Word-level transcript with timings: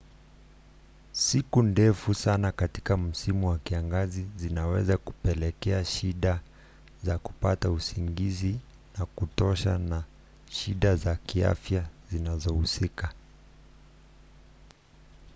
siku 1.11 1.63
ndefu 1.63 2.13
sana 2.13 2.51
katika 2.51 2.97
msimu 2.97 3.49
wa 3.49 3.57
kiangazi 3.57 4.27
zinaweza 4.37 4.97
kupelekea 4.97 5.85
shida 5.85 6.39
za 7.03 7.17
kupata 7.17 7.71
usingizi 7.71 8.59
wa 8.99 9.05
kutosha 9.05 9.77
na 9.77 10.03
shida 10.49 10.95
za 10.95 11.15
kiafya 11.15 11.85
zinazohusika 12.11 13.13